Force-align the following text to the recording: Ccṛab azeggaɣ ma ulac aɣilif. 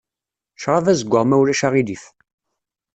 Ccṛab 0.55 0.85
azeggaɣ 0.91 1.23
ma 1.25 1.35
ulac 1.41 1.61
aɣilif. 1.67 2.03